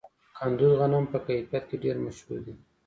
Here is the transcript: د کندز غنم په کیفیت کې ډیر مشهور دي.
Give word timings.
د 0.03 0.03
کندز 0.37 0.71
غنم 0.79 1.03
په 1.11 1.17
کیفیت 1.27 1.63
کې 1.69 1.75
ډیر 1.83 1.95
مشهور 2.05 2.39
دي. 2.45 2.53